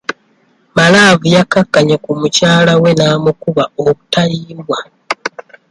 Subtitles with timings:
[0.75, 4.79] Malaavu yakkakkanye ku mukyalawe n'amukuba obutayimbwa.